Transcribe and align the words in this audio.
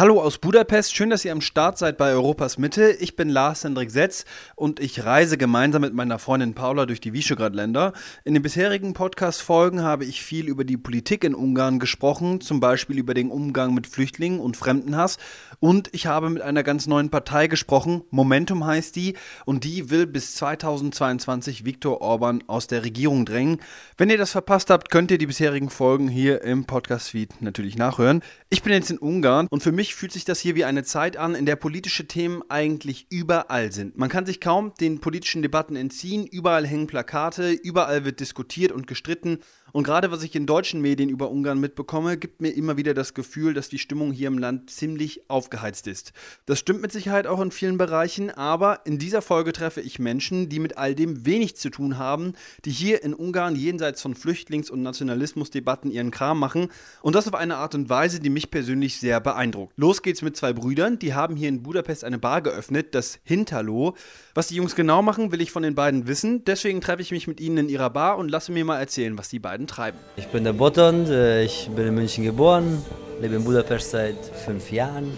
Hallo 0.00 0.18
aus 0.22 0.38
Budapest, 0.38 0.96
schön, 0.96 1.10
dass 1.10 1.26
ihr 1.26 1.32
am 1.32 1.42
Start 1.42 1.76
seid 1.76 1.98
bei 1.98 2.12
Europas 2.12 2.56
Mitte. 2.56 2.90
Ich 2.90 3.16
bin 3.16 3.28
Lars 3.28 3.64
Hendrik 3.64 3.90
Setz 3.90 4.24
und 4.56 4.80
ich 4.80 5.04
reise 5.04 5.36
gemeinsam 5.36 5.82
mit 5.82 5.92
meiner 5.92 6.18
Freundin 6.18 6.54
Paula 6.54 6.86
durch 6.86 7.02
die 7.02 7.12
Visegrad-Länder. 7.12 7.92
In 8.24 8.32
den 8.32 8.42
bisherigen 8.42 8.94
Podcast-Folgen 8.94 9.82
habe 9.82 10.06
ich 10.06 10.22
viel 10.22 10.48
über 10.48 10.64
die 10.64 10.78
Politik 10.78 11.22
in 11.22 11.34
Ungarn 11.34 11.78
gesprochen, 11.78 12.40
zum 12.40 12.60
Beispiel 12.60 12.98
über 12.98 13.12
den 13.12 13.30
Umgang 13.30 13.74
mit 13.74 13.86
Flüchtlingen 13.86 14.40
und 14.40 14.56
Fremdenhass. 14.56 15.18
Und 15.58 15.90
ich 15.92 16.06
habe 16.06 16.30
mit 16.30 16.40
einer 16.40 16.62
ganz 16.62 16.86
neuen 16.86 17.10
Partei 17.10 17.46
gesprochen, 17.46 18.00
Momentum 18.08 18.64
heißt 18.64 18.96
die, 18.96 19.16
und 19.44 19.64
die 19.64 19.90
will 19.90 20.06
bis 20.06 20.34
2022 20.36 21.66
Viktor 21.66 22.00
Orban 22.00 22.42
aus 22.46 22.68
der 22.68 22.84
Regierung 22.84 23.26
drängen. 23.26 23.60
Wenn 23.98 24.08
ihr 24.08 24.16
das 24.16 24.32
verpasst 24.32 24.70
habt, 24.70 24.90
könnt 24.90 25.10
ihr 25.10 25.18
die 25.18 25.26
bisherigen 25.26 25.68
Folgen 25.68 26.08
hier 26.08 26.40
im 26.40 26.64
Podcast-Feed 26.64 27.42
natürlich 27.42 27.76
nachhören. 27.76 28.22
Ich 28.48 28.62
bin 28.62 28.72
jetzt 28.72 28.90
in 28.90 28.96
Ungarn 28.96 29.46
und 29.50 29.62
für 29.62 29.72
mich 29.72 29.89
mich 29.90 29.96
fühlt 29.96 30.12
sich 30.12 30.24
das 30.24 30.38
hier 30.38 30.54
wie 30.54 30.64
eine 30.64 30.84
Zeit 30.84 31.16
an, 31.16 31.34
in 31.34 31.46
der 31.46 31.56
politische 31.56 32.06
Themen 32.06 32.44
eigentlich 32.48 33.08
überall 33.10 33.72
sind. 33.72 33.98
Man 33.98 34.08
kann 34.08 34.24
sich 34.24 34.40
kaum 34.40 34.72
den 34.78 35.00
politischen 35.00 35.42
Debatten 35.42 35.74
entziehen, 35.74 36.28
überall 36.28 36.64
hängen 36.64 36.86
Plakate, 36.86 37.50
überall 37.50 38.04
wird 38.04 38.20
diskutiert 38.20 38.70
und 38.70 38.86
gestritten 38.86 39.40
und 39.72 39.84
gerade 39.84 40.10
was 40.10 40.22
ich 40.22 40.34
in 40.34 40.46
deutschen 40.46 40.80
Medien 40.80 41.08
über 41.08 41.30
Ungarn 41.30 41.60
mitbekomme, 41.60 42.16
gibt 42.16 42.40
mir 42.40 42.50
immer 42.50 42.76
wieder 42.76 42.94
das 42.94 43.14
Gefühl, 43.14 43.54
dass 43.54 43.68
die 43.68 43.78
Stimmung 43.78 44.12
hier 44.12 44.28
im 44.28 44.38
Land 44.38 44.70
ziemlich 44.70 45.28
aufgeheizt 45.28 45.86
ist. 45.86 46.12
Das 46.46 46.58
stimmt 46.58 46.82
mit 46.82 46.92
Sicherheit 46.92 47.26
auch 47.26 47.40
in 47.40 47.50
vielen 47.50 47.78
Bereichen, 47.78 48.30
aber 48.30 48.84
in 48.84 48.98
dieser 48.98 49.22
Folge 49.22 49.52
treffe 49.52 49.80
ich 49.80 49.98
Menschen, 49.98 50.48
die 50.48 50.58
mit 50.58 50.76
all 50.76 50.94
dem 50.94 51.24
wenig 51.24 51.56
zu 51.56 51.70
tun 51.70 51.98
haben, 51.98 52.34
die 52.64 52.70
hier 52.70 53.02
in 53.04 53.14
Ungarn 53.14 53.54
jenseits 53.54 54.02
von 54.02 54.14
Flüchtlings- 54.14 54.70
und 54.70 54.82
Nationalismusdebatten 54.82 55.90
ihren 55.90 56.10
Kram 56.10 56.38
machen 56.38 56.68
und 57.02 57.14
das 57.14 57.28
auf 57.28 57.34
eine 57.34 57.56
Art 57.56 57.74
und 57.74 57.88
Weise, 57.88 58.20
die 58.20 58.30
mich 58.30 58.50
persönlich 58.50 58.98
sehr 58.98 59.20
beeindruckt. 59.20 59.69
Los 59.76 60.02
geht's 60.02 60.22
mit 60.22 60.36
zwei 60.36 60.52
Brüdern, 60.52 60.98
die 60.98 61.14
haben 61.14 61.36
hier 61.36 61.48
in 61.48 61.62
Budapest 61.62 62.04
eine 62.04 62.18
Bar 62.18 62.40
geöffnet, 62.42 62.94
das 62.94 63.20
Hinterlo. 63.24 63.94
Was 64.34 64.48
die 64.48 64.56
Jungs 64.56 64.74
genau 64.74 65.02
machen, 65.02 65.32
will 65.32 65.40
ich 65.40 65.52
von 65.52 65.62
den 65.62 65.74
beiden 65.74 66.06
wissen, 66.06 66.44
deswegen 66.44 66.80
treffe 66.80 67.02
ich 67.02 67.10
mich 67.10 67.26
mit 67.26 67.40
ihnen 67.40 67.58
in 67.58 67.68
ihrer 67.68 67.90
Bar 67.90 68.18
und 68.18 68.30
lasse 68.30 68.52
mir 68.52 68.64
mal 68.64 68.78
erzählen, 68.78 69.16
was 69.18 69.28
die 69.28 69.38
beiden 69.38 69.60
beiden 69.60 69.66
treiben. 69.66 69.98
Ich 70.16 70.28
bin 70.28 70.44
der 70.44 70.52
Botton, 70.52 71.06
äh, 71.06 71.44
ich 71.44 71.68
bin 71.74 71.88
in 71.88 71.94
München 71.94 72.24
geboren, 72.24 72.82
lebe 73.20 73.36
in 73.36 73.44
Budapest 73.44 73.90
seit 73.90 74.16
fünf 74.46 74.70
Jahren. 74.70 75.12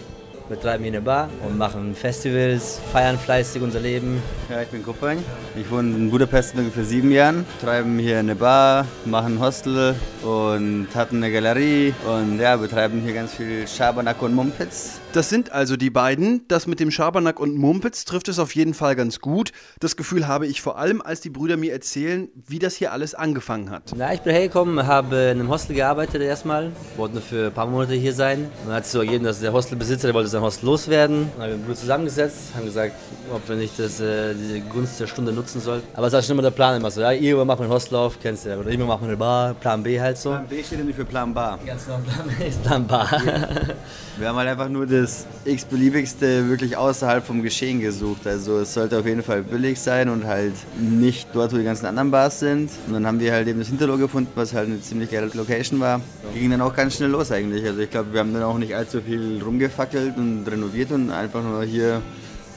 Wir 0.49 0.59
treiben 0.59 0.83
hier 0.83 0.91
eine 0.91 1.01
Bar 1.01 1.29
und 1.47 1.57
machen 1.57 1.95
Festivals, 1.95 2.81
feiern 2.91 3.17
fleißig 3.17 3.61
unser 3.61 3.79
Leben. 3.79 4.21
Ja, 4.49 4.61
ich 4.61 4.67
bin 4.67 4.83
Kupang. 4.83 5.19
Ich 5.55 5.71
wohne 5.71 5.95
in 5.95 6.11
Budapest 6.11 6.49
seit 6.49 6.59
ungefähr 6.59 6.83
sieben 6.83 7.11
Jahren. 7.11 7.45
Treiben 7.61 7.97
hier 7.97 8.19
eine 8.19 8.35
Bar, 8.35 8.85
machen 9.05 9.39
Hostel 9.39 9.95
und 10.21 10.87
hatten 10.95 11.17
eine 11.17 11.31
Galerie 11.31 11.93
und 12.05 12.39
ja, 12.39 12.57
betreiben 12.57 12.99
hier 13.01 13.13
ganz 13.13 13.33
viel 13.33 13.65
Schabernack 13.65 14.21
und 14.21 14.35
Mumpitz. 14.35 14.99
Das 15.13 15.29
sind 15.29 15.51
also 15.51 15.77
die 15.77 15.89
beiden. 15.89 16.45
Das 16.49 16.67
mit 16.67 16.81
dem 16.81 16.91
Schabernack 16.91 17.39
und 17.39 17.55
Mumpitz 17.55 18.03
trifft 18.03 18.27
es 18.27 18.37
auf 18.37 18.53
jeden 18.53 18.73
Fall 18.73 18.97
ganz 18.97 19.21
gut. 19.21 19.53
Das 19.79 19.95
Gefühl 19.95 20.27
habe 20.27 20.45
ich 20.45 20.61
vor 20.61 20.77
allem, 20.77 21.01
als 21.01 21.21
die 21.21 21.29
Brüder 21.29 21.55
mir 21.55 21.71
erzählen, 21.71 22.27
wie 22.47 22.59
das 22.59 22.75
hier 22.75 22.91
alles 22.91 23.15
angefangen 23.15 23.69
hat. 23.69 23.93
Na, 23.95 24.13
ich 24.13 24.21
bin 24.21 24.33
hergekommen, 24.33 24.85
habe 24.85 25.15
in 25.15 25.39
einem 25.39 25.49
Hostel 25.49 25.75
gearbeitet 25.75 26.21
erstmal, 26.21 26.71
wollte 26.97 27.15
nur 27.15 27.23
für 27.23 27.45
ein 27.47 27.53
paar 27.53 27.67
Monate 27.67 27.93
hier 27.93 28.13
sein. 28.13 28.49
dann 28.65 28.75
hat 28.75 28.83
es 28.83 28.91
so 28.91 28.99
ergeben, 28.99 29.23
dass 29.23 29.39
der 29.39 29.53
Hostelbesitzer, 29.53 30.07
der 30.07 30.13
wollte 30.15 30.32
sein 30.33 30.41
Hostel 30.41 30.65
loswerden. 30.65 31.29
Dann 31.37 31.43
haben 31.43 31.51
wir 31.51 31.65
Brüder 31.65 31.79
zusammengesetzt, 31.79 32.53
haben 32.55 32.65
gesagt, 32.65 32.93
ob 33.33 33.47
wir 33.47 33.55
nicht 33.55 33.79
das, 33.79 33.99
äh, 33.99 34.33
diese 34.33 34.59
Gunst 34.61 34.99
der 34.99 35.07
Stunde 35.07 35.31
nutzen 35.31 35.61
sollten. 35.61 35.87
Aber 35.93 36.07
es 36.07 36.13
war 36.13 36.21
schon 36.21 36.33
immer 36.33 36.41
der 36.41 36.51
Plan, 36.51 36.75
immer 36.75 36.91
so, 36.91 37.01
ja, 37.01 37.11
ihr 37.11 37.43
macht 37.45 37.61
ein 37.61 37.69
Hostel 37.69 37.95
auf, 37.95 38.17
kennst 38.21 38.45
du 38.45 38.49
ja, 38.49 38.57
oder 38.57 38.69
immer 38.69 38.85
macht 38.85 39.03
eine 39.03 39.15
Bar, 39.15 39.53
Plan 39.53 39.81
B 39.81 39.99
halt 39.99 40.17
so. 40.17 40.31
Plan 40.31 40.47
B 40.47 40.63
steht 40.63 40.79
ja 40.79 40.85
nicht 40.85 40.95
für 40.95 41.05
Plan 41.05 41.33
Bar. 41.33 41.59
Ganz 41.65 41.85
genau, 41.85 41.99
Plan 41.99 42.35
B 42.37 42.47
ist 42.47 42.63
Plan 42.63 42.85
Bar. 42.85 43.09
wir 44.17 44.27
haben 44.27 44.35
halt 44.35 44.49
einfach 44.49 44.69
nur 44.69 44.85
das 44.85 45.25
x-beliebigste 45.45 46.49
wirklich 46.49 46.75
außerhalb 46.75 47.25
vom 47.25 47.41
Geschehen 47.41 47.79
gesucht. 47.79 48.25
Also 48.27 48.59
es 48.59 48.73
sollte 48.73 48.99
auf 48.99 49.05
jeden 49.05 49.23
Fall 49.23 49.43
billig 49.43 49.79
sein 49.79 50.09
und 50.09 50.25
halt 50.25 50.53
nicht 50.77 51.27
dort, 51.33 51.53
wo 51.53 51.57
die 51.57 51.63
ganzen 51.63 51.85
anderen 51.85 52.11
Bars 52.11 52.39
sind. 52.39 52.69
Und 52.87 52.93
dann 52.93 53.05
haben 53.05 53.19
wir 53.19 53.31
halt 53.31 53.47
eben 53.47 53.59
das 53.59 53.67
Hinterloh 53.69 53.97
gefunden, 53.97 54.31
was 54.35 54.53
halt 54.53 54.67
eine 54.67 54.81
ziemlich 54.81 55.11
geile 55.11 55.29
Location 55.33 55.79
war. 55.79 56.01
Ging 56.33 56.49
dann 56.49 56.61
auch 56.61 56.75
ganz 56.75 56.95
schnell 56.95 57.09
los 57.09 57.31
eigentlich. 57.31 57.65
Also 57.65 57.79
ich 57.79 57.89
glaube, 57.89 58.13
wir 58.13 58.19
haben 58.19 58.33
dann 58.33 58.43
auch 58.43 58.57
nicht 58.57 58.75
allzu 58.75 59.01
viel 59.01 59.41
rumgefackelt 59.43 60.17
und 60.23 60.47
renoviert 60.47 60.91
und 60.91 61.11
einfach 61.11 61.43
nur 61.43 61.63
hier 61.63 62.01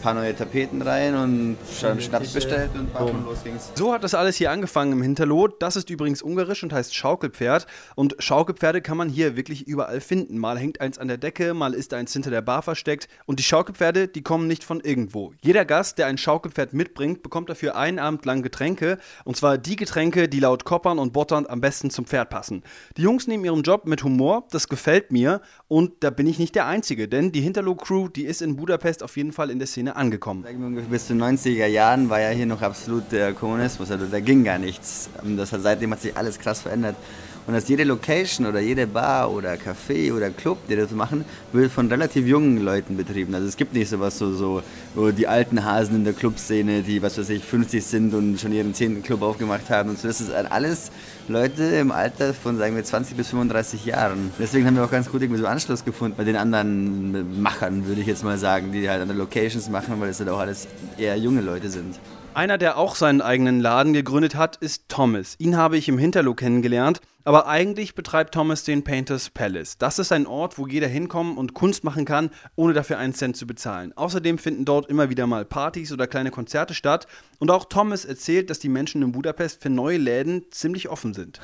paar 0.03 0.15
neue 0.15 0.35
Tapeten 0.35 0.83
rein 0.83 1.15
und 1.15 1.57
schon 1.79 2.01
Schnaps 2.01 2.33
bestellt 2.33 2.71
und 2.75 2.95
und 3.17 3.25
los 3.25 3.43
ging's. 3.45 3.71
So 3.75 3.93
hat 3.93 4.05
das 4.05 4.15
alles 4.15 4.37
hier 4.37 4.51
angefangen 4.51 4.93
im 4.93 5.03
Hinterlot. 5.03 5.63
Das 5.63 5.77
ist 5.77 5.91
übrigens 5.91 6.23
ungarisch 6.23 6.63
und 6.63 6.73
heißt 6.73 6.95
Schaukelpferd. 6.95 7.67
Und 7.95 8.17
Schaukelpferde 8.19 8.83
kann 8.83 8.97
man 8.97 9.09
hier 9.09 9.37
wirklich 9.37 9.67
überall 9.67 10.01
finden. 10.01 10.39
Mal 10.39 10.59
hängt 10.59 10.81
eins 10.81 10.99
an 10.99 11.09
der 11.09 11.19
Decke, 11.19 11.55
mal 11.55 11.75
ist 11.75 11.95
eins 11.95 12.13
hinter 12.13 12.31
der 12.31 12.43
Bar 12.43 12.63
versteckt. 12.63 13.09
Und 13.27 13.39
die 13.39 13.45
Schaukelpferde, 13.45 14.09
die 14.09 14.23
kommen 14.23 14.47
nicht 14.47 14.65
von 14.65 14.81
irgendwo. 14.81 15.33
Jeder 15.43 15.65
Gast, 15.65 15.99
der 15.99 16.07
ein 16.07 16.19
Schaukelpferd 16.19 16.73
mitbringt, 16.73 17.23
bekommt 17.23 17.49
dafür 17.49 17.77
einen 17.77 17.99
Abend 17.99 18.25
lang 18.25 18.43
Getränke. 18.43 18.99
Und 19.25 19.37
zwar 19.37 19.59
die 19.59 19.77
Getränke, 19.77 20.29
die 20.29 20.41
laut 20.41 20.65
Koppern 20.65 20.99
und 20.99 21.13
Bottern 21.13 21.47
am 21.47 21.61
besten 21.61 21.91
zum 21.91 22.07
Pferd 22.07 22.31
passen. 22.31 22.63
Die 22.97 23.03
Jungs 23.03 23.27
nehmen 23.27 23.45
ihren 23.45 23.63
Job 23.63 23.87
mit 23.87 24.03
Humor, 24.03 24.47
das 24.51 24.69
gefällt 24.69 25.13
mir. 25.13 25.41
Und 25.69 25.93
da 26.01 26.11
bin 26.11 26.27
ich 26.27 26.39
nicht 26.39 26.55
der 26.55 26.67
Einzige, 26.67 27.09
denn 27.09 27.33
die 27.33 27.41
Hinterloh-Crew, 27.41 28.09
die 28.09 28.25
ist 28.25 28.43
in 28.43 28.57
Budapest 28.57 29.03
auf 29.03 29.17
jeden 29.17 29.33
Fall 29.33 29.51
in 29.51 29.59
der 29.59 29.69
Szene 29.69 29.86
angekommen. 29.89 30.45
Bis 30.91 31.07
zu 31.07 31.15
den 31.15 31.23
90er 31.23 31.67
Jahren 31.67 32.09
war 32.11 32.21
ja 32.21 32.31
hier 32.31 32.47
noch 32.47 32.63
absolut 32.63 33.13
der 33.13 33.33
Kommunismus, 33.33 33.91
also 33.91 34.07
da 34.07 34.21
ging 34.21 34.45
gar 34.45 34.59
nichts. 34.59 35.09
Das 35.23 35.53
hat, 35.53 35.63
seitdem 35.63 35.93
hat 35.93 36.01
sich 36.01 36.17
alles 36.17 36.39
krass 36.39 36.63
verändert. 36.63 36.97
Und 37.47 37.55
dass 37.55 37.69
jede 37.69 37.85
Location 37.85 38.47
oder 38.47 38.59
jede 38.59 38.89
Bar 38.89 39.31
oder 39.31 39.55
Café 39.55 40.13
oder 40.13 40.31
Club, 40.31 40.59
die 40.69 40.75
das 40.75 40.91
machen, 40.91 41.25
wird 41.53 41.71
von 41.71 41.89
relativ 41.89 42.27
jungen 42.27 42.59
Leuten 42.59 42.97
betrieben. 42.97 43.35
Also 43.35 43.47
es 43.47 43.57
gibt 43.57 43.73
nicht 43.73 43.89
sowas 43.89 44.19
so, 44.19 44.35
so, 44.35 44.63
so 44.97 45.13
die 45.13 45.29
alten 45.29 45.65
Hasen 45.65 45.97
in 45.97 46.05
der 46.05 46.13
Clubszene, 46.13 46.83
die, 46.83 47.03
was 47.03 47.19
weiß 47.19 47.31
ich, 47.31 47.45
50 47.45 47.85
sind 47.85 48.15
und 48.15 48.41
schon 48.41 48.53
ihren 48.53 48.75
10. 48.75 49.03
Club 49.05 49.23
aufgemacht 49.23 49.71
haben 49.71 49.91
und 49.91 49.99
so. 49.99 50.09
Das 50.09 50.21
ist 50.21 50.33
alles 50.33 50.91
Leute 51.29 51.63
im 51.63 51.93
Alter 51.93 52.35
von, 52.35 52.59
sagen 52.59 52.75
wir, 52.75 52.83
20 52.83 53.17
bis 53.17 53.29
35 53.29 53.85
Jahren. 53.85 54.33
Deswegen 54.41 54.67
haben 54.67 54.75
wir 54.75 54.85
auch 54.85 54.91
ganz 54.91 55.09
gut 55.09 55.23
irgendwie 55.23 55.41
so 55.41 55.47
Anschluss 55.47 55.85
gefunden 55.85 56.17
bei 56.17 56.25
den 56.25 56.37
anderen 56.37 57.41
Machern, 57.41 57.87
würde 57.87 58.01
ich 58.01 58.09
jetzt 58.09 58.25
mal 58.25 58.39
sagen, 58.39 58.73
die 58.73 58.91
halt 58.91 59.03
andere 59.03 59.19
Locations 59.19 59.69
machen, 59.71 60.01
weil 60.01 60.09
es 60.09 60.19
halt 60.19 60.31
auch 60.31 60.41
alles 60.41 60.67
eher 60.99 61.17
junge 61.17 61.43
Leute 61.43 61.71
sind. 61.71 62.01
Einer, 62.35 62.59
der 62.59 62.77
auch 62.77 62.97
seinen 62.97 63.23
eigenen 63.23 63.61
Laden 63.61 63.93
gegründet 63.93 64.35
hat, 64.35 64.57
ist 64.57 64.89
Thomas. 64.89 65.37
Ihn 65.39 65.57
habe 65.57 65.79
ich 65.79 65.89
im 65.89 65.97
Hinterloh 65.97 66.35
kennengelernt, 66.35 67.01
aber 67.27 67.49
eigentlich 67.49 67.97
betreibt 67.97 68.35
Thomas 68.35 68.63
den 68.63 68.85
Painters 68.85 69.31
Palace. 69.31 69.79
Das 69.79 69.99
ist 69.99 70.13
ein 70.13 70.29
Ort, 70.29 70.59
wo 70.59 70.69
jeder 70.69 70.87
hinkommen 70.87 71.37
und 71.37 71.55
Kunst 71.55 71.83
machen 71.83 72.05
kann, 72.05 72.31
ohne 72.55 72.73
dafür 72.73 72.99
einen 72.99 73.15
Cent 73.15 73.37
zu 73.37 73.49
bezahlen. 73.49 73.93
Außerdem 73.97 74.39
finden 74.39 74.65
dort 74.65 74.89
immer 74.89 75.11
wieder 75.11 75.27
mal 75.27 75.45
Partys 75.45 75.91
oder 75.91 76.07
kleine 76.07 76.31
Konzerte 76.31 76.73
statt 76.73 77.09
und 77.41 77.51
auch 77.51 77.65
Thomas 77.65 78.05
erzählt, 78.05 78.49
dass 78.49 78.61
die 78.61 78.69
Menschen 78.69 79.03
in 79.03 79.11
Budapest 79.11 79.61
für 79.61 79.71
neue 79.71 79.99
Läden 79.99 80.45
ziemlich 80.53 80.89
offen 80.89 81.15
sind. 81.15 81.41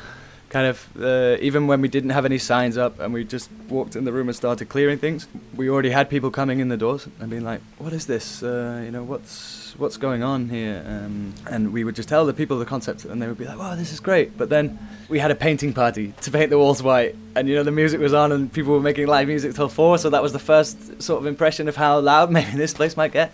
Kind 0.53 0.67
of 0.67 0.87
uh, 1.01 1.39
even 1.41 1.67
when 1.67 1.81
we 1.81 1.89
didn't 1.89 2.11
have 2.11 2.27
any 2.27 2.37
signs 2.37 2.77
up 2.77 3.01
and 3.01 3.15
we 3.15 3.25
just 3.25 3.51
walked 3.71 3.97
in 3.97 4.05
the 4.05 4.13
room 4.13 4.29
and 4.29 4.37
started 4.37 4.69
clearing 4.69 4.99
things, 4.99 5.27
we 5.57 5.71
already 5.71 5.89
had 5.89 6.11
people 6.11 6.31
coming 6.31 6.61
in 6.61 6.69
the 6.69 6.77
doors 6.77 7.09
and 7.21 7.31
being 7.31 7.43
like, 7.43 7.63
"What 7.79 7.95
is 7.95 8.07
this? 8.07 8.43
Uh, 8.43 8.83
you 8.85 8.91
know, 8.91 9.03
what's 9.03 9.75
what's 9.79 9.97
going 9.97 10.23
on 10.23 10.51
here?" 10.51 10.85
Um, 10.87 11.33
and 11.51 11.73
we 11.73 11.85
would 11.85 11.97
just 11.97 12.09
tell 12.11 12.27
the 12.27 12.35
people 12.35 12.59
the 12.59 12.67
concept, 12.67 13.07
and 13.07 13.21
they 13.21 13.29
would 13.29 13.39
be 13.39 13.47
like, 13.47 13.59
"Wow, 13.59 13.75
this 13.77 13.93
is 13.95 14.01
great!" 14.01 14.37
But 14.37 14.51
then 14.51 14.79
we 15.09 15.19
had 15.19 15.31
a 15.31 15.35
painting 15.35 15.73
party 15.73 16.13
to 16.21 16.31
paint 16.31 16.51
the 16.51 16.59
walls 16.59 16.83
white, 16.83 17.17
and 17.35 17.49
you 17.49 17.55
know 17.55 17.65
the 17.65 17.77
music 17.83 17.99
was 17.99 18.13
on, 18.13 18.31
and 18.31 18.53
people 18.53 18.75
were 18.75 18.87
making 18.91 19.07
live 19.07 19.29
music 19.29 19.55
till 19.55 19.71
four, 19.71 19.97
so 19.97 20.11
that 20.11 20.23
was 20.23 20.35
the 20.35 20.45
first 20.53 21.03
sort 21.03 21.19
of 21.23 21.27
impression 21.27 21.67
of 21.67 21.77
how 21.77 21.99
loud 21.99 22.31
maybe 22.37 22.59
this 22.59 22.75
place 22.75 22.95
might 22.95 23.13
get. 23.13 23.33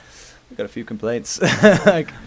We 0.50 0.56
got 0.56 0.64
a 0.64 0.68
few 0.68 0.84
complaints. 0.84 1.38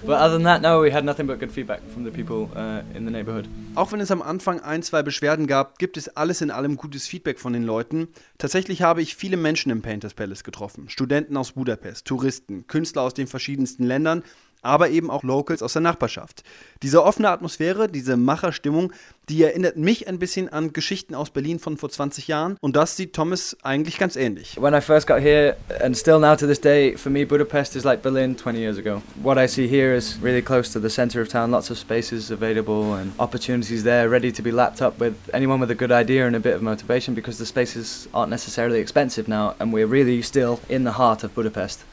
but 0.04 0.20
other 0.22 0.34
than 0.34 0.44
that, 0.44 0.62
no, 0.62 0.82
we 0.82 0.92
had 0.92 1.04
nothing 1.04 1.26
but 1.26 1.40
good 1.40 1.52
feedback 1.52 1.82
from 1.92 2.04
the 2.04 2.12
people 2.12 2.50
uh, 2.56 2.82
in 2.96 3.06
the 3.06 3.12
neighborhood. 3.12 3.48
Auch 3.76 3.92
wenn 3.92 4.00
es 4.00 4.12
am 4.12 4.22
Anfang 4.22 4.60
ein, 4.60 4.84
zwei 4.84 5.02
Beschwerden 5.02 5.48
gab, 5.48 5.80
gibt 5.80 5.98
es 5.98 6.16
alles 6.16 6.42
in 6.42 6.52
allem 6.52 6.78
gutes 6.78 7.08
Feedback 7.08 7.40
von 7.40 7.54
den 7.54 7.64
Leuten. 7.64 8.10
Tatsächlich 8.38 8.84
habe 8.84 9.02
ich 9.02 9.16
viele 9.16 9.38
Menschen 9.38 9.72
im 9.72 9.82
Painters 9.82 10.14
Palace 10.14 10.44
getroffen. 10.44 10.88
Studenten 10.90 11.36
aus 11.36 11.54
Budapest, 11.54 12.06
Touristen, 12.06 12.68
Künstler 12.68 13.02
aus 13.02 13.14
den 13.16 13.28
verschiedensten 13.28 13.84
Ländern 13.84 14.24
aber 14.62 14.90
eben 14.90 15.10
auch 15.10 15.24
Locals 15.24 15.64
aus 15.64 15.74
der 15.74 15.82
Nachbarschaft. 15.82 16.44
Diese 16.84 17.04
offene 17.04 17.30
Atmosphäre, 17.30 17.88
diese 17.88 18.18
Macherstimmung, 18.18 18.92
die 19.30 19.44
erinnert 19.44 19.78
mich 19.78 20.08
ein 20.08 20.20
bisschen 20.20 20.50
an 20.50 20.74
Geschichten 20.74 21.16
aus 21.16 21.30
Berlin 21.30 21.60
von 21.60 21.78
vor 21.78 21.90
20 21.90 22.28
Jahren 22.28 22.58
und 22.60 22.76
das 22.76 22.98
sieht 22.98 23.14
Thomas 23.14 23.56
eigentlich 23.64 23.98
ganz 23.98 24.16
ähnlich. 24.16 24.58
When 24.60 24.74
I 24.74 24.82
first 24.82 25.08
got 25.08 25.20
here 25.20 25.56
and 25.82 25.96
still 25.96 26.20
now 26.20 26.36
to 26.36 26.46
this 26.46 26.60
day 26.60 26.98
for 26.98 27.12
me 27.12 27.26
Budapest 27.26 27.76
is 27.76 27.84
like 27.84 28.02
Berlin 28.02 28.36
20 28.36 28.60
years 28.60 28.78
ago. 28.78 29.02
What 29.22 29.38
I 29.38 29.48
see 29.48 29.68
here 29.68 29.96
is 29.96 30.18
really 30.22 30.42
close 30.42 30.72
to 30.74 30.82
the 30.82 30.90
center 30.90 31.22
of 31.22 31.30
town, 31.30 31.52
lots 31.52 31.70
of 31.70 31.78
spaces 31.78 32.32
available 32.32 32.94
and 32.94 33.14
opportunities 33.20 33.84
there 33.84 34.10
ready 34.10 34.32
to 34.32 34.42
be 34.42 34.52
lapped 34.52 34.82
up 34.82 35.00
with 35.00 35.16
anyone 35.34 35.60
with 35.60 35.72
a 35.72 35.76
good 35.76 35.92
idea 35.92 36.28
and 36.28 36.36
a 36.36 36.40
bit 36.40 36.56
of 36.56 36.62
motivation 36.62 37.14
because 37.14 37.38
the 37.38 37.46
spaces 37.46 38.08
aren't 38.14 38.32
necessarily 38.32 38.80
expensive 38.80 39.28
now 39.28 39.56
and 39.60 39.72
we're 39.72 39.88
really 39.88 40.22
still 40.22 40.60
in 40.68 40.84
the 40.84 40.94
heart 40.94 41.24
of 41.24 41.34
Budapest. 41.34 41.86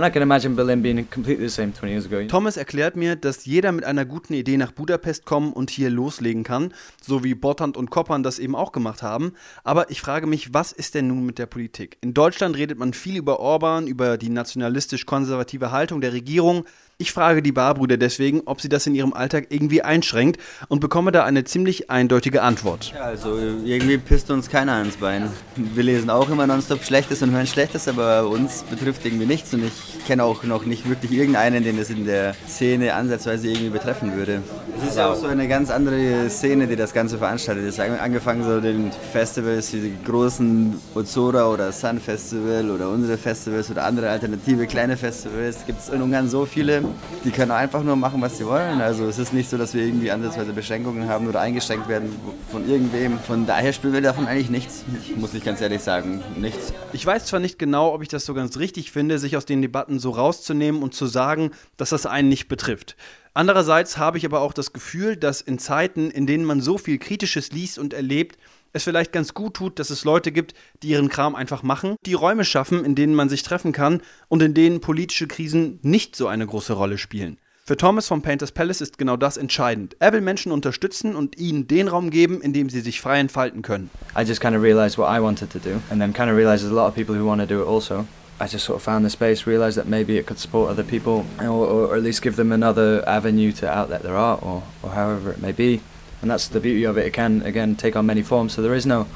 And 0.00 0.08
I 0.08 0.10
can 0.10 0.22
imagine 0.22 0.56
Berlin 0.56 0.80
being 0.80 1.06
completely 1.10 1.46
the 1.46 1.54
same 1.54 1.74
20 1.74 1.92
years 1.92 2.06
ago. 2.06 2.26
Thomas 2.26 2.56
erklärt 2.56 2.96
mir, 2.96 3.16
dass 3.16 3.44
jeder 3.44 3.70
mit 3.70 3.84
einer 3.84 4.06
guten 4.06 4.32
Idee 4.32 4.56
nach 4.56 4.72
Budapest 4.72 5.26
kommen 5.26 5.52
und 5.52 5.68
hier 5.68 5.90
loslegen 5.90 6.42
kann, 6.42 6.72
so 7.02 7.22
wie 7.22 7.34
Bottant 7.34 7.76
und 7.76 7.90
Koppern 7.90 8.22
das 8.22 8.38
eben 8.38 8.56
auch 8.56 8.72
gemacht 8.72 9.02
haben. 9.02 9.34
Aber 9.62 9.90
ich 9.90 10.00
frage 10.00 10.26
mich, 10.26 10.54
was 10.54 10.72
ist 10.72 10.94
denn 10.94 11.08
nun 11.08 11.26
mit 11.26 11.38
der 11.38 11.44
Politik? 11.44 11.98
In 12.00 12.14
Deutschland 12.14 12.56
redet 12.56 12.78
man 12.78 12.94
viel 12.94 13.18
über 13.18 13.40
Orban, 13.40 13.86
über 13.86 14.16
die 14.16 14.30
nationalistisch-konservative 14.30 15.70
Haltung 15.70 16.00
der 16.00 16.14
Regierung. 16.14 16.64
Ich 16.96 17.12
frage 17.12 17.40
die 17.40 17.52
Barbrüder 17.52 17.96
deswegen, 17.96 18.42
ob 18.44 18.60
sie 18.60 18.68
das 18.68 18.86
in 18.86 18.94
ihrem 18.94 19.14
Alltag 19.14 19.46
irgendwie 19.48 19.80
einschränkt 19.80 20.38
und 20.68 20.80
bekomme 20.80 21.12
da 21.12 21.24
eine 21.24 21.44
ziemlich 21.44 21.90
eindeutige 21.90 22.42
Antwort. 22.42 22.92
Ja, 22.94 23.04
also 23.04 23.38
irgendwie 23.38 23.96
pisst 23.96 24.30
uns 24.30 24.50
keiner 24.50 24.82
ins 24.82 24.96
Bein. 24.96 25.30
Wir 25.56 25.82
lesen 25.82 26.10
auch 26.10 26.28
immer 26.28 26.46
nonstop 26.46 26.84
Schlechtes 26.84 27.22
und 27.22 27.30
hören 27.30 27.46
Schlechtes, 27.46 27.88
aber 27.88 28.28
uns 28.28 28.64
betrifft 28.64 29.06
irgendwie 29.06 29.24
nichts 29.24 29.54
und 29.54 29.64
ich 29.64 29.89
kenne 30.06 30.24
auch 30.24 30.42
noch 30.44 30.64
nicht 30.64 30.88
wirklich 30.88 31.12
irgendeinen, 31.12 31.64
den 31.64 31.76
das 31.76 31.90
in 31.90 32.04
der 32.04 32.34
Szene 32.48 32.94
ansatzweise 32.94 33.48
irgendwie 33.48 33.70
betreffen 33.70 34.16
würde. 34.16 34.42
Es 34.78 34.90
ist 34.90 34.96
ja 34.96 35.10
auch 35.10 35.16
so 35.16 35.26
eine 35.26 35.48
ganz 35.48 35.70
andere 35.70 36.28
Szene, 36.30 36.66
die 36.66 36.76
das 36.76 36.92
Ganze 36.92 37.18
veranstaltet. 37.18 37.64
Es 37.64 37.78
ist 37.78 37.80
angefangen 37.80 38.44
so 38.44 38.60
den 38.60 38.90
Festivals, 39.12 39.72
wie 39.72 39.80
die 39.80 39.94
großen 40.04 40.78
Ozora 40.94 41.48
oder 41.48 41.72
Sun 41.72 42.00
Festival 42.00 42.70
oder 42.70 42.88
unsere 42.88 43.18
Festivals 43.18 43.70
oder 43.70 43.84
andere 43.84 44.10
alternative 44.10 44.66
kleine 44.66 44.96
Festivals. 44.96 45.66
Gibt 45.66 45.80
es 45.80 45.88
in 45.88 46.02
Ungarn 46.02 46.28
so 46.28 46.46
viele 46.46 46.82
die 47.24 47.30
können 47.30 47.50
einfach 47.50 47.82
nur 47.82 47.96
machen, 47.96 48.20
was 48.22 48.38
sie 48.38 48.46
wollen. 48.46 48.80
Also 48.80 49.04
es 49.06 49.18
ist 49.18 49.32
nicht 49.32 49.50
so, 49.50 49.58
dass 49.58 49.74
wir 49.74 49.84
irgendwie 49.84 50.10
ansatzweise 50.10 50.52
Beschränkungen 50.52 51.08
haben 51.08 51.28
oder 51.28 51.40
eingeschränkt 51.40 51.88
werden 51.88 52.10
von 52.50 52.68
irgendwem. 52.68 53.18
Von 53.18 53.46
daher 53.46 53.72
spüren 53.72 53.94
wir 53.94 54.00
davon 54.00 54.26
eigentlich 54.26 54.50
nichts. 54.50 54.84
Ich 55.02 55.16
muss 55.16 55.34
ich 55.34 55.44
ganz 55.44 55.60
ehrlich 55.60 55.82
sagen, 55.82 56.22
nichts. 56.36 56.72
Ich 56.92 57.04
weiß 57.04 57.26
zwar 57.26 57.40
nicht 57.40 57.58
genau, 57.58 57.92
ob 57.94 58.02
ich 58.02 58.08
das 58.08 58.24
so 58.24 58.34
ganz 58.34 58.56
richtig 58.58 58.90
finde, 58.90 59.18
sich 59.18 59.36
aus 59.36 59.44
den 59.44 59.62
Debatten 59.70 60.00
so 60.00 60.10
rauszunehmen 60.10 60.82
und 60.82 60.94
zu 60.94 61.06
sagen, 61.06 61.52
dass 61.76 61.90
das 61.90 62.04
einen 62.04 62.28
nicht 62.28 62.48
betrifft. 62.48 62.96
Andererseits 63.34 63.98
habe 63.98 64.18
ich 64.18 64.26
aber 64.26 64.40
auch 64.40 64.52
das 64.52 64.72
Gefühl, 64.72 65.16
dass 65.16 65.40
in 65.40 65.60
Zeiten, 65.60 66.10
in 66.10 66.26
denen 66.26 66.44
man 66.44 66.60
so 66.60 66.76
viel 66.76 66.98
Kritisches 66.98 67.52
liest 67.52 67.78
und 67.78 67.94
erlebt, 67.94 68.36
es 68.72 68.82
vielleicht 68.82 69.12
ganz 69.12 69.32
gut 69.32 69.54
tut, 69.54 69.78
dass 69.78 69.90
es 69.90 70.04
Leute 70.04 70.32
gibt, 70.32 70.54
die 70.82 70.88
ihren 70.88 71.08
Kram 71.08 71.36
einfach 71.36 71.62
machen, 71.62 71.94
die 72.04 72.14
Räume 72.14 72.44
schaffen, 72.44 72.84
in 72.84 72.96
denen 72.96 73.14
man 73.14 73.28
sich 73.28 73.44
treffen 73.44 73.70
kann 73.70 74.02
und 74.28 74.42
in 74.42 74.54
denen 74.54 74.80
politische 74.80 75.28
Krisen 75.28 75.78
nicht 75.82 76.16
so 76.16 76.26
eine 76.26 76.46
große 76.46 76.72
Rolle 76.72 76.98
spielen. 76.98 77.38
Für 77.64 77.76
Thomas 77.76 78.08
von 78.08 78.20
Painters 78.20 78.50
Palace 78.50 78.80
ist 78.80 78.98
genau 78.98 79.16
das 79.16 79.36
entscheidend. 79.36 79.94
Er 80.00 80.12
will 80.12 80.22
Menschen 80.22 80.50
unterstützen 80.50 81.14
und 81.14 81.38
ihnen 81.38 81.68
den 81.68 81.86
Raum 81.86 82.10
geben, 82.10 82.40
in 82.40 82.52
dem 82.52 82.68
sie 82.68 82.80
sich 82.80 83.00
frei 83.00 83.20
entfalten 83.20 83.62
können. 83.62 83.90
I 84.18 84.22
just 84.22 84.40
kind 84.40 84.56
of 84.56 84.62
realized 84.62 84.98
what 84.98 85.06
I 85.08 85.22
wanted 85.22 85.52
to 85.52 85.60
do, 85.60 85.80
and 85.88 86.00
then 86.00 86.12
kind 86.12 86.28
of 86.28 86.36
realized 86.36 86.64
there's 86.64 86.76
a 86.76 86.82
lot 86.82 86.88
of 86.88 86.96
people 86.96 87.14
who 87.14 87.24
want 87.24 87.40
to 87.40 87.46
do 87.46 87.62
it 87.62 87.68
also. 87.68 88.06
I 88.40 88.46
just 88.46 88.64
sort 88.64 88.76
of 88.76 88.82
found 88.82 89.04
the 89.04 89.10
space, 89.10 89.46
realized 89.46 89.76
that 89.76 89.86
maybe 89.86 90.16
it 90.16 90.26
could 90.26 90.38
support 90.38 90.70
other 90.70 90.82
people, 90.82 91.26
or, 91.40 91.46
or 91.66 91.96
at 91.96 92.02
least 92.02 92.22
give 92.22 92.36
them 92.36 92.52
another 92.52 93.06
avenue 93.06 93.52
to 93.52 93.70
outlet 93.70 94.02
their 94.02 94.16
art, 94.16 94.42
or, 94.42 94.62
or 94.82 94.90
however 94.90 95.30
it 95.30 95.42
may 95.42 95.52
be. 95.52 95.82
and 96.22 96.30
that's 96.30 96.48
the 96.48 96.60
beauty 96.60 96.84
of 96.84 96.98
it. 96.98 97.06
It 97.06 97.12
can 97.12 97.42
again 97.42 97.76
take 97.76 97.96
on 97.96 98.06
many 98.06 98.22
forms. 98.22 98.54
So 98.54 98.62
there 98.62 98.74
is 98.74 98.86
no 98.86 99.06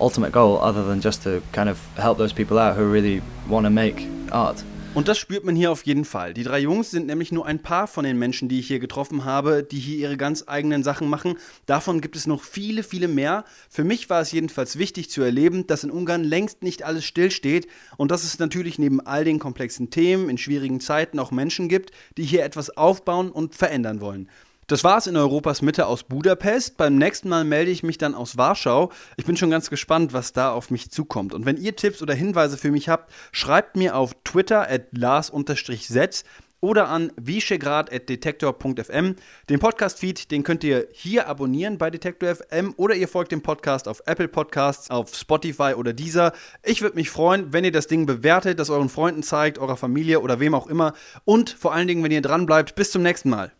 ultimate 0.00 0.32
goal 0.32 0.58
other 0.60 0.84
than 0.84 1.00
just 1.00 1.22
to 1.22 1.42
kind 1.52 1.68
of 1.68 1.84
help 1.96 2.18
those 2.18 2.32
people 2.32 2.58
out 2.58 2.76
who 2.76 2.86
really 2.90 3.22
want 3.48 3.64
to 3.64 3.70
make 3.70 4.06
art. 4.32 4.62
Und 4.94 5.08
das 5.08 5.18
spürt 5.18 5.44
man 5.44 5.56
hier 5.56 5.72
auf 5.72 5.82
jeden 5.82 6.04
Fall. 6.04 6.34
Die 6.34 6.44
drei 6.44 6.60
Jungs 6.60 6.92
sind 6.92 7.08
nämlich 7.08 7.32
nur 7.32 7.46
ein 7.46 7.58
paar 7.58 7.88
von 7.88 8.04
den 8.04 8.16
Menschen, 8.16 8.48
die 8.48 8.60
ich 8.60 8.68
hier 8.68 8.78
getroffen 8.78 9.24
habe, 9.24 9.64
die 9.64 9.80
hier 9.80 9.98
ihre 9.98 10.16
ganz 10.16 10.44
eigenen 10.46 10.84
Sachen 10.84 11.10
machen. 11.10 11.36
Davon 11.66 12.00
gibt 12.00 12.14
es 12.14 12.28
noch 12.28 12.44
viele, 12.44 12.84
viele 12.84 13.08
mehr. 13.08 13.44
Für 13.68 13.82
mich 13.82 14.08
war 14.08 14.20
es 14.20 14.30
jedenfalls 14.30 14.78
wichtig 14.78 15.10
zu 15.10 15.20
erleben, 15.22 15.66
dass 15.66 15.82
in 15.82 15.90
Ungarn 15.90 16.22
längst 16.22 16.62
nicht 16.62 16.84
alles 16.84 17.04
stillsteht 17.04 17.66
und 17.96 18.12
dass 18.12 18.22
es 18.22 18.38
natürlich 18.38 18.78
neben 18.78 19.00
all 19.00 19.24
den 19.24 19.40
komplexen 19.40 19.90
Themen 19.90 20.30
in 20.30 20.38
schwierigen 20.38 20.78
Zeiten 20.78 21.18
auch 21.18 21.32
Menschen 21.32 21.68
gibt, 21.68 21.90
die 22.16 22.24
hier 22.24 22.44
etwas 22.44 22.76
aufbauen 22.76 23.32
und 23.32 23.56
verändern 23.56 24.00
wollen. 24.00 24.28
Das 24.66 24.82
war 24.82 24.96
es 24.96 25.06
in 25.06 25.16
Europas 25.16 25.60
Mitte 25.60 25.86
aus 25.86 26.04
Budapest. 26.04 26.76
Beim 26.76 26.96
nächsten 26.96 27.28
Mal 27.28 27.44
melde 27.44 27.70
ich 27.70 27.82
mich 27.82 27.98
dann 27.98 28.14
aus 28.14 28.38
Warschau. 28.38 28.90
Ich 29.16 29.26
bin 29.26 29.36
schon 29.36 29.50
ganz 29.50 29.68
gespannt, 29.68 30.12
was 30.12 30.32
da 30.32 30.52
auf 30.52 30.70
mich 30.70 30.90
zukommt. 30.90 31.34
Und 31.34 31.44
wenn 31.44 31.58
ihr 31.58 31.76
Tipps 31.76 32.00
oder 32.00 32.14
Hinweise 32.14 32.56
für 32.56 32.70
mich 32.70 32.88
habt, 32.88 33.12
schreibt 33.32 33.76
mir 33.76 33.96
auf 33.96 34.14
Twitter 34.24 34.70
at 34.70 34.86
lars-setz 34.92 36.24
oder 36.64 36.88
an 36.88 37.12
wieschegrad.detektor.fm. 37.16 39.16
Den 39.50 39.58
Podcast-Feed, 39.58 40.30
den 40.30 40.44
könnt 40.44 40.64
ihr 40.64 40.88
hier 40.92 41.28
abonnieren 41.28 41.76
bei 41.76 41.90
Detektor 41.90 42.34
FM 42.34 42.72
oder 42.78 42.94
ihr 42.94 43.06
folgt 43.06 43.32
dem 43.32 43.42
Podcast 43.42 43.86
auf 43.86 44.02
Apple 44.06 44.28
Podcasts, 44.28 44.90
auf 44.90 45.14
Spotify 45.14 45.74
oder 45.76 45.92
dieser. 45.92 46.32
Ich 46.62 46.80
würde 46.80 46.96
mich 46.96 47.10
freuen, 47.10 47.52
wenn 47.52 47.64
ihr 47.64 47.72
das 47.72 47.86
Ding 47.86 48.06
bewertet, 48.06 48.58
das 48.58 48.70
euren 48.70 48.88
Freunden 48.88 49.22
zeigt, 49.22 49.58
eurer 49.58 49.76
Familie 49.76 50.20
oder 50.20 50.40
wem 50.40 50.54
auch 50.54 50.66
immer. 50.66 50.94
Und 51.26 51.50
vor 51.50 51.74
allen 51.74 51.86
Dingen, 51.86 52.02
wenn 52.02 52.12
ihr 52.12 52.22
dran 52.22 52.46
bleibt. 52.46 52.74
Bis 52.76 52.90
zum 52.90 53.02
nächsten 53.02 53.28
Mal. 53.28 53.52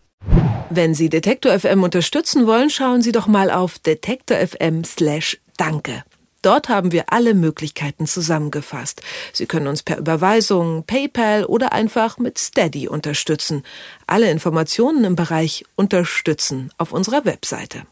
Wenn 0.71 0.95
Sie 0.95 1.11
Detektor 1.11 1.59
FM 1.59 1.83
unterstützen 1.83 2.47
wollen, 2.47 2.71
schauen 2.71 3.03
Sie 3.03 3.13
doch 3.13 3.27
mal 3.27 3.51
auf 3.51 3.79
detektor.fm/danke. 3.79 6.05
Dort 6.45 6.69
haben 6.69 6.93
wir 6.93 7.07
alle 7.09 7.35
Möglichkeiten 7.35 8.07
zusammengefasst. 8.07 9.03
Sie 9.33 9.47
können 9.47 9.67
uns 9.67 9.83
per 9.83 9.99
Überweisung, 9.99 10.85
PayPal 10.85 11.47
oder 11.47 11.73
einfach 11.73 12.19
mit 12.19 12.39
Steady 12.39 12.87
unterstützen. 12.87 13.65
Alle 14.07 14.31
Informationen 14.31 15.03
im 15.05 15.17
Bereich 15.17 15.65
Unterstützen 15.75 16.71
auf 16.77 16.93
unserer 16.93 17.25
Webseite. 17.25 17.83